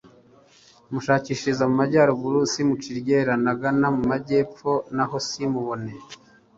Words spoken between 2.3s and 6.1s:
simuce iryera, nagana epfo na ho, simpamubone